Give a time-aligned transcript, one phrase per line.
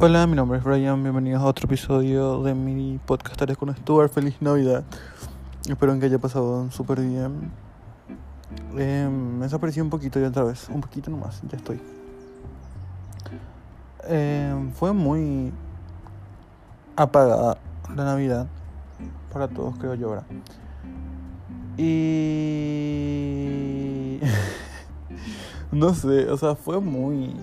[0.00, 4.12] Hola, mi nombre es Brian, bienvenidos a otro episodio de mi podcast Estaré con Stuart.
[4.12, 4.84] Feliz Navidad.
[5.68, 7.50] Espero que haya pasado súper bien.
[8.76, 11.80] Eh, me desaparecí un poquito ya otra vez, un poquito nomás, ya estoy.
[14.04, 15.52] Eh, fue muy
[16.94, 17.58] apagada
[17.96, 18.46] la Navidad
[19.32, 20.24] para todos, creo yo ahora.
[21.76, 22.20] Y
[25.72, 27.34] no sé, o sea, fue muy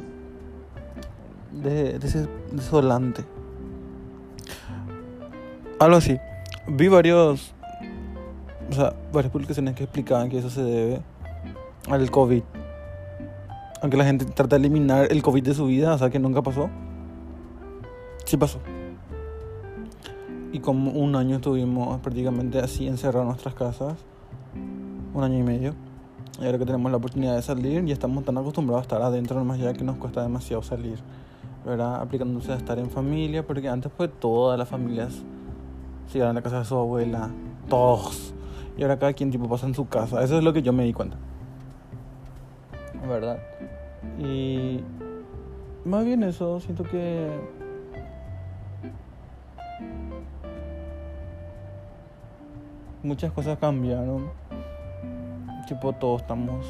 [1.62, 2.00] de,
[2.52, 3.24] desolante.
[5.80, 6.18] Algo así.
[6.68, 7.54] Vi varios,
[8.70, 11.02] o sea, varias publicaciones que explicaban que eso se debe
[11.90, 12.44] al COVID.
[13.82, 16.42] Aunque la gente trata de eliminar el COVID de su vida, o sea, que nunca
[16.42, 16.70] pasó.
[18.26, 18.60] Sí pasó.
[20.52, 23.94] Y como un año estuvimos prácticamente así encerrados en nuestras casas,
[25.14, 25.76] un año y medio.
[26.40, 29.38] Y ahora que tenemos la oportunidad de salir, ya estamos tan acostumbrados a estar adentro
[29.38, 30.98] nomás ya que nos cuesta demasiado salir.
[31.66, 32.02] ¿Verdad?
[32.02, 35.24] Aplicándose a estar en familia, porque antes pues todas las familias
[36.08, 37.32] se a la casa de su abuela,
[37.68, 38.34] todos.
[38.78, 40.24] Y ahora cada quien tipo pasa en su casa.
[40.24, 41.18] Eso es lo que yo me di cuenta.
[43.08, 43.40] ¿Verdad?
[44.20, 44.82] Y
[45.84, 47.30] más bien eso, siento que
[53.04, 54.30] muchas cosas cambiaron.
[55.68, 56.66] Tipo, todos estamos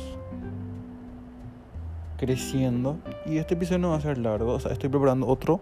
[2.18, 2.98] creciendo.
[3.26, 4.54] Y este episodio no va a ser largo.
[4.54, 5.62] O sea, estoy preparando otro.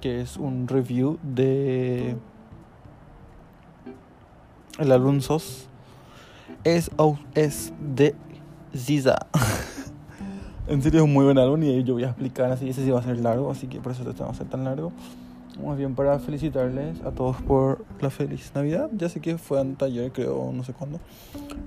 [0.00, 2.16] Que es un review de.
[4.78, 5.68] El álbum SOS.
[6.64, 6.90] Es,
[7.34, 8.14] es de
[8.74, 9.16] Ziza.
[10.68, 12.68] en serio es un muy buen álbum y yo voy a explicar así.
[12.68, 14.64] Ese sí va a ser largo, así que por eso este va a ser tan
[14.64, 14.92] largo.
[15.64, 18.88] Más bien para felicitarles a todos por la feliz Navidad.
[18.96, 20.98] Ya sé que fue ayer, creo, no sé cuándo.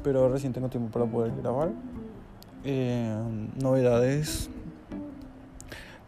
[0.04, 1.70] Pero recién tengo tiempo para poder grabar
[2.66, 3.16] eh,
[3.62, 4.50] novedades.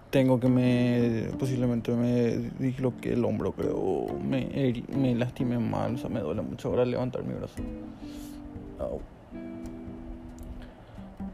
[0.10, 1.30] Tengo que me.
[1.38, 2.52] Posiblemente me
[3.00, 4.08] que el hombro, creo.
[4.20, 7.56] Me, me lastimé mal, o sea, me duele mucho ahora levantar mi brazo.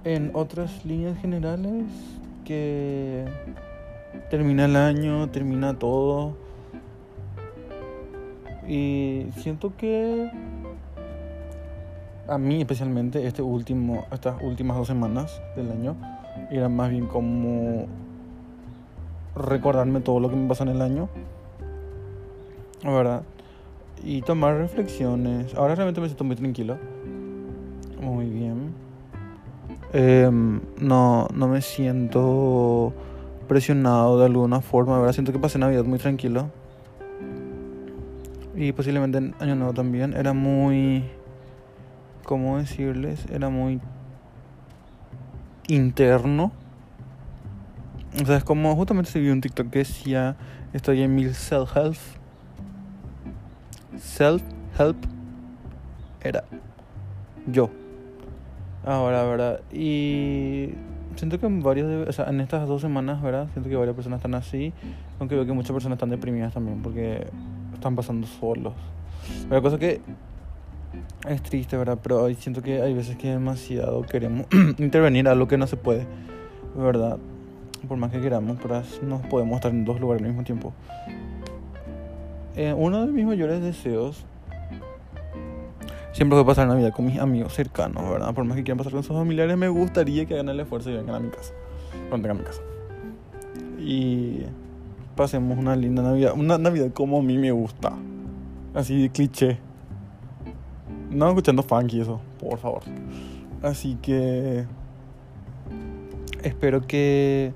[0.03, 1.85] En otras líneas generales,
[2.43, 3.25] que
[4.29, 6.35] termina el año, termina todo.
[8.67, 10.29] Y siento que
[12.27, 15.95] a mí especialmente este último, estas últimas dos semanas del año
[16.49, 17.87] eran más bien como
[19.35, 21.09] recordarme todo lo que me pasó en el año,
[22.83, 23.23] ¿verdad?
[24.03, 25.53] Y tomar reflexiones.
[25.55, 26.77] Ahora realmente me siento muy tranquilo,
[28.01, 28.73] muy bien.
[29.93, 32.93] Em, no, no me siento
[33.47, 35.13] presionado de alguna forma, ¿verdad?
[35.13, 36.49] Siento que pasé Navidad muy tranquilo.
[38.55, 40.13] Y posiblemente en Año Nuevo también.
[40.13, 41.03] Era muy
[42.23, 43.25] ¿cómo decirles?
[43.31, 43.79] Era muy
[45.67, 46.51] interno.
[48.21, 50.35] O sea, es como justamente se vio un TikTok que decía,
[50.73, 51.95] estoy en mil self-help.
[53.97, 54.97] Self-help
[56.21, 56.43] era
[57.47, 57.69] yo.
[58.85, 59.61] Ahora, ¿verdad?
[59.71, 60.73] Y
[61.15, 63.47] siento que en varios, o sea, en estas dos semanas, ¿verdad?
[63.53, 64.73] Siento que varias personas están así,
[65.19, 67.27] aunque veo que muchas personas están deprimidas también porque
[67.73, 68.73] están pasando solos.
[69.47, 70.01] Pero cosa que
[71.27, 71.99] es triste, ¿verdad?
[72.01, 76.05] Pero siento que hay veces que demasiado queremos intervenir a lo que no se puede,
[76.75, 77.17] ¿verdad?
[77.87, 80.73] Por más que queramos, pero no podemos estar en dos lugares al mismo tiempo.
[82.55, 84.25] Eh, uno de mis mayores deseos
[86.11, 88.33] siempre fue pasar Navidad con mis amigos cercanos, ¿verdad?
[88.33, 90.93] Por más que quieran pasar con sus familiares, me gustaría que hagan el esfuerzo y
[90.93, 91.53] vengan a mi casa.
[92.11, 92.61] Vengan a mi casa.
[93.79, 94.43] Y
[95.15, 96.33] pasemos una linda Navidad.
[96.35, 97.93] Una Navidad como a mí me gusta.
[98.73, 99.59] Así de cliché.
[101.13, 102.81] No escuchando funky eso, por favor.
[103.61, 104.65] Así que
[106.41, 107.53] espero que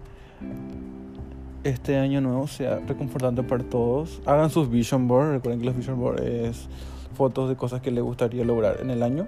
[1.63, 4.21] este año nuevo sea reconfortante para todos.
[4.25, 5.31] Hagan sus vision board.
[5.31, 6.69] Recuerden que los vision board es
[7.15, 9.27] fotos de cosas que les gustaría lograr en el año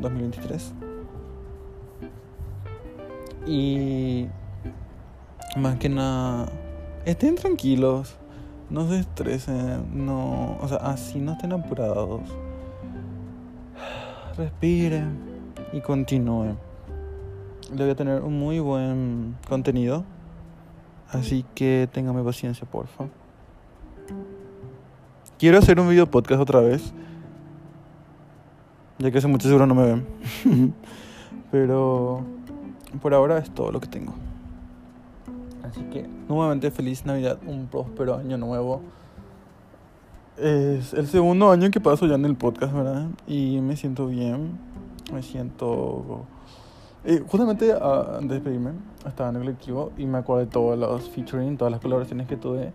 [0.00, 0.72] 2023.
[3.46, 4.28] Y
[5.56, 6.50] más que nada,
[7.04, 8.16] estén tranquilos,
[8.70, 12.22] no se estresen, no, o sea, así no estén apurados
[14.38, 15.02] respire
[15.72, 16.54] y continúe.
[17.74, 20.04] Le voy a tener un muy buen contenido.
[21.10, 23.06] Así que téngame paciencia, porfa.
[25.38, 26.94] Quiero hacer un video podcast otra vez.
[28.98, 30.06] Ya que hace mucho seguro no me ven.
[31.50, 32.24] Pero
[33.02, 34.14] por ahora es todo lo que tengo.
[35.62, 38.82] Así que nuevamente feliz Navidad, un próspero año nuevo.
[40.40, 43.08] Es el segundo año que paso ya en el podcast, ¿verdad?
[43.26, 44.56] Y me siento bien,
[45.12, 46.26] me siento
[47.04, 48.72] Eh, justamente antes de despedirme,
[49.06, 52.36] estaba en el colectivo y me acuerdo de todos los featuring, todas las colaboraciones que
[52.36, 52.72] tuve,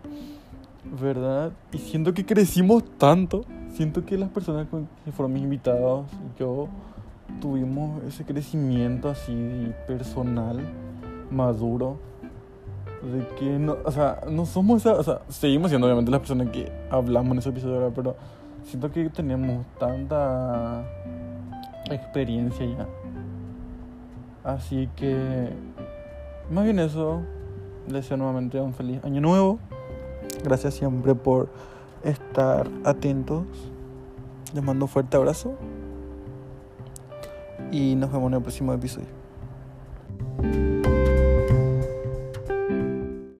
[1.00, 1.52] ¿verdad?
[1.72, 3.44] Y siento que crecimos tanto.
[3.74, 4.66] Siento que las personas
[5.04, 6.68] que fueron mis invitados y yo
[7.40, 10.60] tuvimos ese crecimiento así personal,
[11.30, 11.98] maduro,
[13.04, 16.48] de que no, o sea, no somos esa, o sea, seguimos siendo obviamente las personas
[16.48, 17.92] que hablamos en ese episodio, ¿verdad?
[17.94, 18.16] pero
[18.64, 20.84] siento que tenemos tanta
[21.90, 22.86] experiencia ya.
[24.42, 25.50] Así que,
[26.50, 27.22] más bien eso,
[27.88, 29.58] deseo nuevamente un feliz año nuevo.
[30.42, 31.48] Gracias siempre por
[32.02, 33.44] estar atentos.
[34.54, 35.54] Les mando un fuerte abrazo.
[37.72, 39.23] Y nos vemos en el próximo episodio.